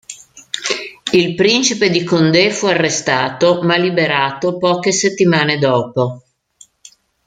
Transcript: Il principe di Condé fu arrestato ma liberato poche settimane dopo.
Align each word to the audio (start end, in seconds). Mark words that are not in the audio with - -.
Il 1.11 1.35
principe 1.35 1.91
di 1.91 2.03
Condé 2.03 2.49
fu 2.49 2.65
arrestato 2.65 3.61
ma 3.61 3.75
liberato 3.77 4.57
poche 4.57 4.91
settimane 4.91 5.59
dopo. 5.59 6.23